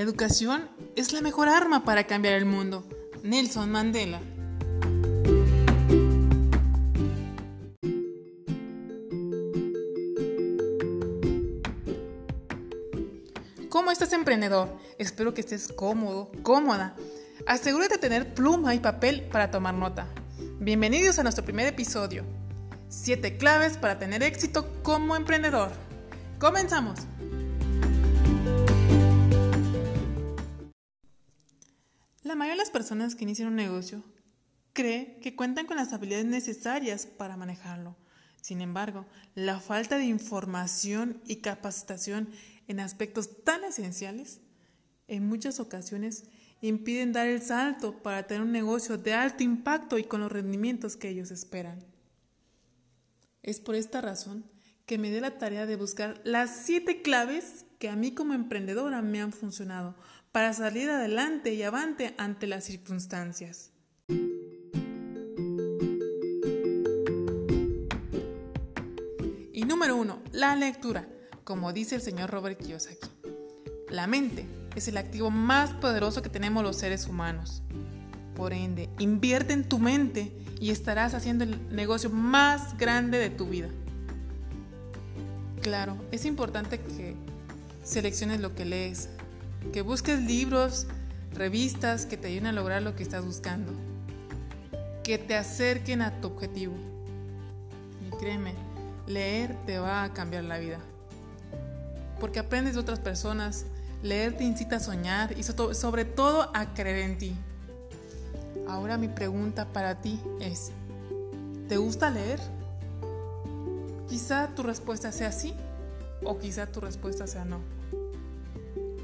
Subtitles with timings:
[0.00, 2.88] La educación es la mejor arma para cambiar el mundo.
[3.22, 4.18] Nelson Mandela.
[13.68, 14.74] ¿Cómo estás emprendedor?
[14.96, 16.96] Espero que estés cómodo, cómoda.
[17.46, 20.08] Asegúrate de tener pluma y papel para tomar nota.
[20.60, 22.24] Bienvenidos a nuestro primer episodio.
[22.88, 25.70] Siete claves para tener éxito como emprendedor.
[26.38, 27.00] Comenzamos.
[32.30, 34.04] La mayoría de las personas que inician un negocio
[34.72, 37.96] cree que cuentan con las habilidades necesarias para manejarlo.
[38.40, 42.28] Sin embargo, la falta de información y capacitación
[42.68, 44.38] en aspectos tan esenciales
[45.08, 46.22] en muchas ocasiones
[46.60, 50.96] impiden dar el salto para tener un negocio de alto impacto y con los rendimientos
[50.96, 51.84] que ellos esperan.
[53.42, 54.44] Es por esta razón
[54.90, 59.02] que me dé la tarea de buscar las siete claves que a mí como emprendedora
[59.02, 59.94] me han funcionado
[60.32, 63.70] para salir adelante y avante ante las circunstancias.
[69.52, 71.06] Y número uno, la lectura,
[71.44, 73.06] como dice el señor Robert Kiyosaki.
[73.90, 77.62] La mente es el activo más poderoso que tenemos los seres humanos.
[78.34, 83.46] Por ende, invierte en tu mente y estarás haciendo el negocio más grande de tu
[83.46, 83.68] vida.
[85.62, 87.14] Claro, es importante que
[87.84, 89.10] selecciones lo que lees,
[89.74, 90.86] que busques libros,
[91.34, 93.72] revistas que te ayuden a lograr lo que estás buscando,
[95.04, 96.72] que te acerquen a tu objetivo.
[98.06, 98.54] Y créeme,
[99.06, 100.78] leer te va a cambiar la vida.
[102.20, 103.66] Porque aprendes de otras personas,
[104.02, 107.34] leer te incita a soñar y sobre todo a creer en ti.
[108.66, 110.70] Ahora mi pregunta para ti es,
[111.68, 112.40] ¿te gusta leer?
[114.10, 115.54] Quizá tu respuesta sea sí
[116.24, 117.60] o quizá tu respuesta sea no.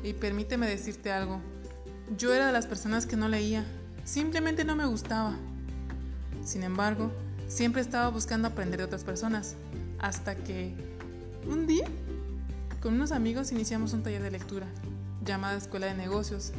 [0.02, 1.40] Y permíteme decirte algo.
[2.18, 3.64] Yo era de las personas que no leía.
[4.02, 5.36] Simplemente no me gustaba.
[6.44, 7.12] Sin embargo,
[7.46, 9.54] siempre estaba buscando aprender de otras personas.
[10.00, 10.74] Hasta que
[11.48, 11.86] un día,
[12.82, 14.66] con unos amigos, iniciamos un taller de lectura
[15.24, 16.50] llamado Escuela de Negocios.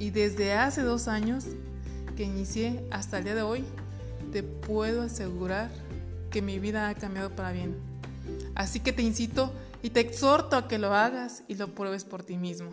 [0.00, 1.44] Y desde hace dos años
[2.16, 3.64] que inicié hasta el día de hoy,
[4.32, 5.70] te puedo asegurar
[6.32, 7.76] que mi vida ha cambiado para bien.
[8.56, 12.24] Así que te incito y te exhorto a que lo hagas y lo pruebes por
[12.24, 12.70] ti mismo.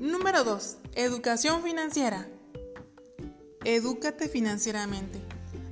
[0.00, 0.76] Número 2.
[0.94, 2.26] Educación financiera.
[3.64, 5.20] Edúcate financieramente.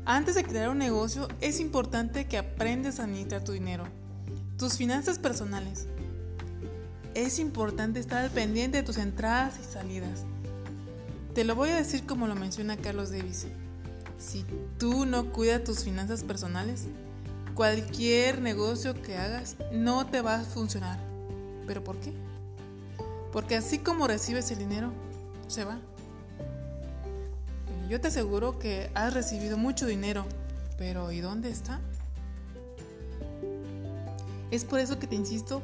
[0.04, 3.84] Antes de crear un negocio es importante que aprendas a administrar tu dinero,
[4.58, 5.86] tus finanzas personales.
[7.14, 10.24] Es importante estar al pendiente de tus entradas y salidas
[11.34, 13.48] te lo voy a decir como lo menciona Carlos Davis.
[14.18, 14.44] Si
[14.78, 16.84] tú no cuidas tus finanzas personales,
[17.56, 20.96] cualquier negocio que hagas no te va a funcionar.
[21.66, 22.12] ¿Pero por qué?
[23.32, 24.92] Porque así como recibes el dinero,
[25.48, 25.80] se va.
[27.88, 30.26] Yo te aseguro que has recibido mucho dinero,
[30.78, 31.80] pero ¿y dónde está?
[34.52, 35.62] Es por eso que te insisto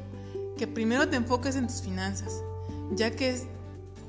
[0.61, 2.43] que primero te enfoques en tus finanzas,
[2.91, 3.47] ya que es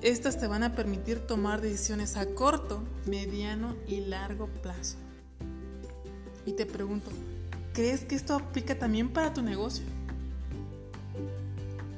[0.02, 4.98] estas te van a permitir tomar decisiones a corto, mediano y largo plazo.
[6.44, 7.10] Y te pregunto,
[7.72, 9.82] ¿crees que esto aplica también para tu negocio?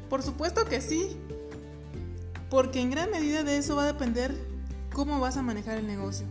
[0.09, 1.17] Por supuesto que sí,
[2.49, 4.37] porque en gran medida de eso va a depender
[4.93, 6.27] cómo vas a manejar el negocio,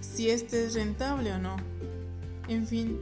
[0.00, 1.56] si este es rentable o no.
[2.48, 3.00] En fin,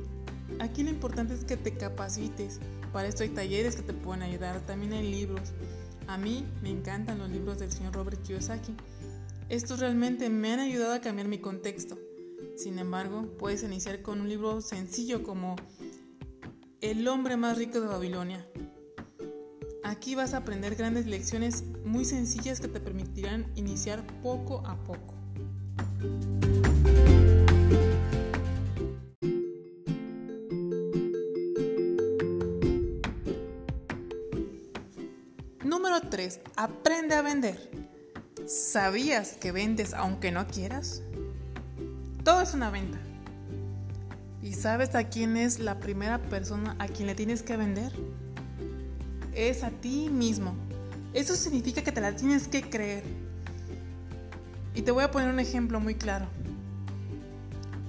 [0.60, 2.60] aquí lo importante es que te capacites.
[2.92, 5.52] Para esto hay talleres que te pueden ayudar, también hay libros.
[6.06, 8.74] A mí me encantan los libros del señor Robert Kiyosaki.
[9.48, 11.98] Estos realmente me han ayudado a cambiar mi contexto.
[12.56, 15.56] Sin embargo, puedes iniciar con un libro sencillo como
[16.80, 18.46] El hombre más rico de Babilonia.
[19.82, 25.14] Aquí vas a aprender grandes lecciones muy sencillas que te permitirán iniciar poco a poco.
[36.14, 36.38] 3.
[36.54, 37.58] Aprende a vender.
[38.46, 41.02] ¿Sabías que vendes aunque no quieras?
[42.22, 42.98] Todo es una venta.
[44.40, 47.90] ¿Y sabes a quién es la primera persona a quien le tienes que vender?
[49.34, 50.54] Es a ti mismo.
[51.14, 53.02] Eso significa que te la tienes que creer.
[54.72, 56.28] Y te voy a poner un ejemplo muy claro.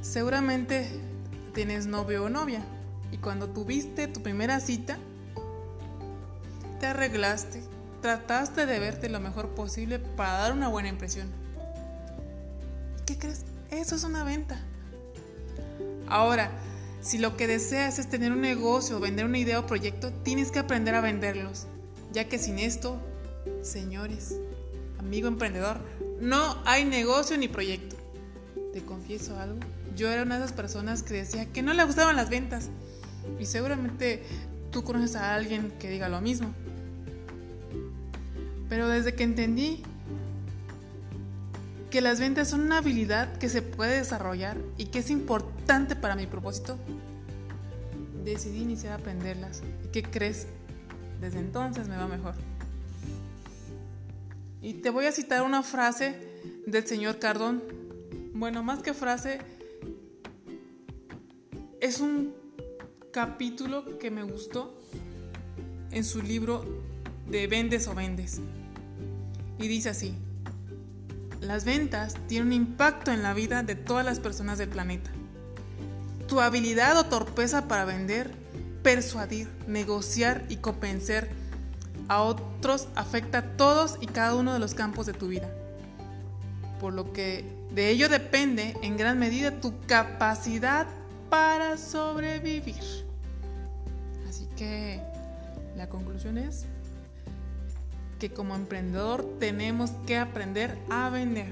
[0.02, 0.90] Seguramente
[1.54, 2.66] tienes novio o novia
[3.12, 4.98] y cuando tuviste tu primera cita,
[6.80, 11.28] te arreglaste, trataste de verte lo mejor posible para dar una buena impresión.
[13.06, 13.46] ¿Qué crees?
[13.72, 14.60] Eso es una venta.
[16.08, 16.52] Ahora,
[17.02, 20.60] si lo que deseas es tener un negocio, vender una idea o proyecto, tienes que
[20.60, 21.68] aprender a venderlos,
[22.12, 23.00] ya que sin esto,
[23.62, 24.36] señores,
[25.00, 25.80] amigo emprendedor,
[26.20, 27.96] no hay negocio ni proyecto.
[28.74, 29.60] Te confieso algo,
[29.96, 32.70] yo era una de esas personas que decía que no le gustaban las ventas
[33.40, 34.24] y seguramente
[34.72, 36.54] tú conoces a alguien que diga lo mismo.
[38.70, 39.84] Pero desde que entendí
[41.90, 46.16] que las ventas son una habilidad que se puede desarrollar y que es importante para
[46.16, 46.78] mi propósito,
[48.24, 49.62] decidí iniciar a aprenderlas.
[49.86, 50.48] ¿Y qué crees?
[51.22, 52.34] Desde entonces me va mejor.
[54.62, 56.16] Y te voy a citar una frase
[56.66, 57.64] del señor Cardón.
[58.34, 59.40] Bueno, más que frase,
[61.80, 62.34] es un
[63.14, 64.78] capítulo que me gustó
[65.92, 66.66] en su libro
[67.30, 68.40] de Vendes o Vendes.
[69.60, 70.16] Y dice así,
[71.42, 75.12] las ventas tienen un impacto en la vida de todas las personas del planeta.
[76.28, 78.32] Tu habilidad o torpeza para vender,
[78.82, 81.30] persuadir, negociar y convencer
[82.08, 85.50] a otros afecta a todos y cada uno de los campos de tu vida.
[86.80, 90.88] Por lo que de ello depende en gran medida tu capacidad
[91.30, 92.84] para sobrevivir.
[94.28, 95.02] Así que
[95.76, 96.66] la conclusión es
[98.20, 101.52] que como emprendedor tenemos que aprender a vender.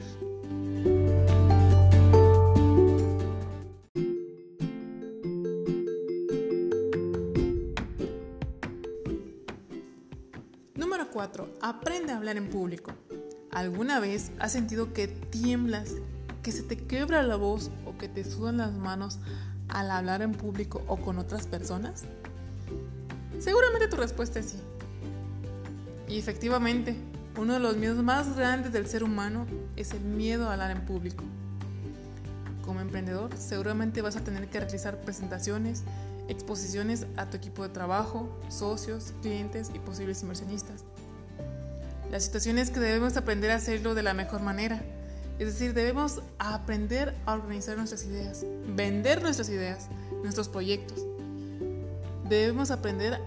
[10.75, 11.53] Número 4.
[11.61, 12.91] Aprende a hablar en público.
[13.51, 15.91] ¿Alguna vez has sentido que tiemblas,
[16.41, 19.19] que se te quebra la voz o que te sudan las manos
[19.67, 22.05] al hablar en público o con otras personas?
[23.39, 24.57] Seguramente tu respuesta es sí.
[26.13, 26.95] Y efectivamente,
[27.39, 30.85] uno de los miedos más grandes del ser humano es el miedo a hablar en
[30.85, 31.23] público.
[32.63, 35.81] Como emprendedor, seguramente vas a tener que realizar presentaciones,
[36.27, 40.83] exposiciones a tu equipo de trabajo, socios, clientes y posibles inversionistas.
[42.11, 44.83] La situación es que debemos aprender a hacerlo de la mejor manera.
[45.39, 49.87] Es decir, debemos aprender a organizar nuestras ideas, vender nuestras ideas,
[50.21, 51.03] nuestros proyectos.
[52.29, 53.19] Debemos aprender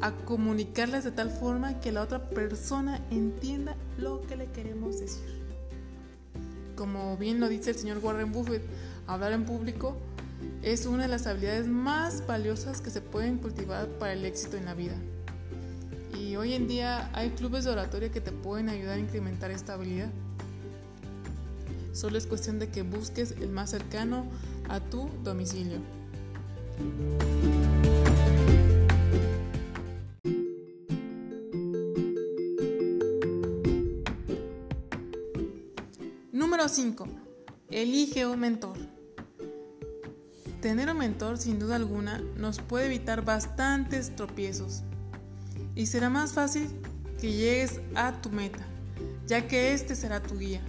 [0.00, 5.44] a comunicarlas de tal forma que la otra persona entienda lo que le queremos decir.
[6.76, 8.62] Como bien lo dice el señor Warren Buffett,
[9.06, 9.96] hablar en público
[10.62, 14.64] es una de las habilidades más valiosas que se pueden cultivar para el éxito en
[14.64, 14.96] la vida.
[16.18, 19.74] Y hoy en día hay clubes de oratoria que te pueden ayudar a incrementar esta
[19.74, 20.10] habilidad.
[21.92, 24.26] Solo es cuestión de que busques el más cercano
[24.68, 25.78] a tu domicilio.
[36.66, 37.06] Número 5.
[37.70, 38.76] Elige un mentor.
[40.60, 44.82] Tener un mentor sin duda alguna nos puede evitar bastantes tropiezos
[45.76, 46.66] y será más fácil
[47.20, 48.66] que llegues a tu meta,
[49.28, 50.60] ya que este será tu guía.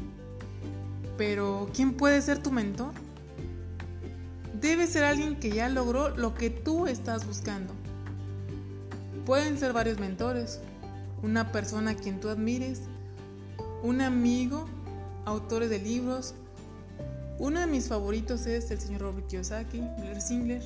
[1.18, 2.94] Pero, ¿quién puede ser tu mentor?
[4.62, 7.74] Debe ser alguien que ya logró lo que tú estás buscando.
[9.26, 10.60] Pueden ser varios mentores,
[11.24, 12.82] una persona a quien tú admires,
[13.82, 14.68] un amigo
[15.27, 16.34] autores de libros.
[17.38, 20.63] Uno de mis favoritos es el señor Robert Kiyosaki, Blair Singler.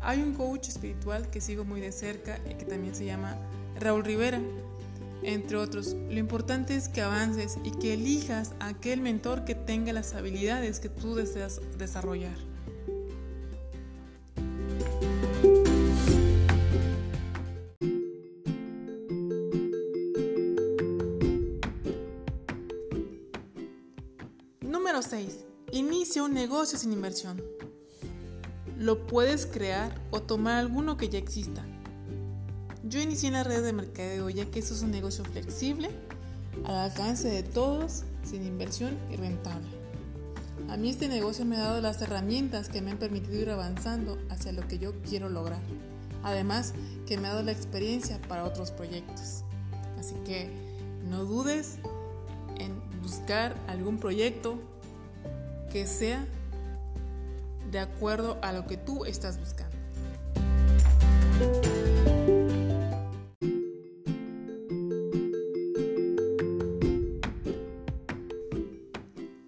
[0.00, 3.36] Hay un coach espiritual que sigo muy de cerca y que también se llama
[3.78, 4.40] Raúl Rivera,
[5.22, 5.94] entre otros.
[6.08, 10.80] Lo importante es que avances y que elijas a aquel mentor que tenga las habilidades
[10.80, 12.51] que tú deseas desarrollar.
[25.02, 25.38] Número 6.
[25.72, 27.42] Inicia un negocio sin inversión.
[28.78, 31.64] Lo puedes crear o tomar alguno que ya exista.
[32.84, 35.90] Yo inicié en la red de mercadeo ya que eso es un negocio flexible,
[36.64, 39.68] al alcance de todos, sin inversión y rentable.
[40.68, 44.18] A mí este negocio me ha dado las herramientas que me han permitido ir avanzando
[44.28, 45.62] hacia lo que yo quiero lograr.
[46.22, 46.74] Además,
[47.06, 49.42] que me ha dado la experiencia para otros proyectos.
[49.98, 50.48] Así que
[51.08, 51.78] no dudes
[52.58, 54.58] en buscar algún proyecto
[55.72, 56.26] que sea
[57.70, 59.74] de acuerdo a lo que tú estás buscando.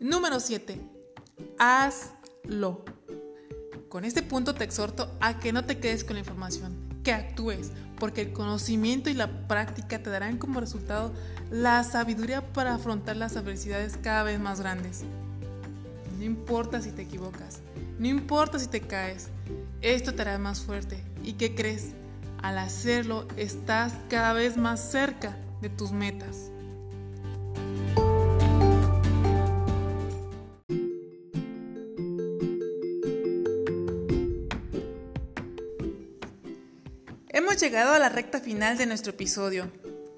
[0.01, 0.81] Número 7.
[1.59, 2.85] Hazlo.
[3.91, 7.71] Con este punto te exhorto a que no te quedes con la información, que actúes,
[8.01, 11.13] porque el conocimiento y la práctica te darán como resultado
[11.51, 15.05] la sabiduría para afrontar las adversidades cada vez más grandes.
[16.19, 17.61] No importa si te equivocas,
[17.99, 19.29] No importa si te caes,
[19.81, 21.03] esto te hará más fuerte.
[21.23, 21.91] ¿Y qué crees?
[22.43, 26.51] Al hacerlo estás cada vez más cerca de tus metas.
[37.29, 39.71] Hemos llegado a la recta final de nuestro episodio.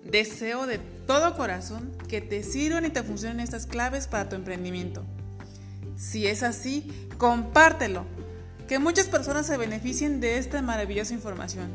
[0.04, 5.04] Deseo de todo corazón que te sirvan y te funcionen estas claves para tu emprendimiento.
[5.96, 8.04] Si es así, compártelo,
[8.68, 11.70] que muchas personas se beneficien de esta maravillosa información.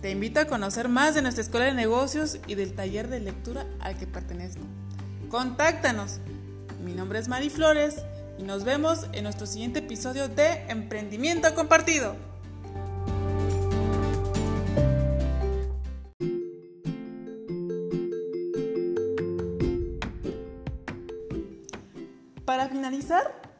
[0.00, 3.66] Te invito a conocer más de nuestra escuela de negocios y del taller de lectura
[3.80, 4.62] al que pertenezco.
[5.28, 6.20] Contáctanos.
[6.84, 7.96] Mi nombre es Mari Flores
[8.38, 12.27] y nos vemos en nuestro siguiente episodio de Emprendimiento Compartido.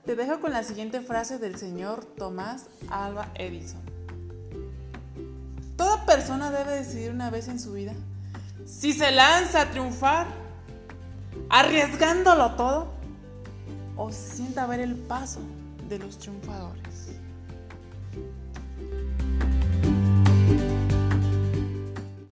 [0.09, 3.83] Te dejo con la siguiente frase del señor Tomás Alba Edison.
[5.77, 7.93] Toda persona debe decidir una vez en su vida
[8.65, 10.27] si se lanza a triunfar,
[11.51, 12.89] arriesgándolo todo,
[13.99, 15.41] o sienta ver el paso
[15.91, 16.88] de los triunfadores.